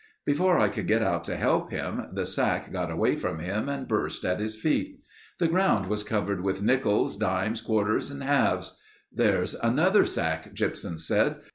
Before 0.25 0.57
I 0.57 0.67
could 0.69 0.87
get 0.87 1.03
out 1.03 1.23
to 1.25 1.37
help 1.37 1.69
him, 1.69 2.07
the 2.11 2.25
sack 2.25 2.71
got 2.71 2.89
away 2.89 3.15
from 3.15 3.37
him 3.37 3.69
and 3.69 3.87
burst 3.87 4.25
at 4.25 4.39
his 4.39 4.55
feet. 4.55 4.99
The 5.37 5.47
ground 5.47 5.85
was 5.89 6.03
covered 6.03 6.41
with 6.41 6.63
nickles, 6.63 7.15
dimes, 7.15 7.61
quarters, 7.61 8.09
halves. 8.09 8.79
'There's 9.13 9.53
another 9.53 10.03
sack.' 10.05 10.55
Gypsum 10.55 10.97
said. 10.97 11.35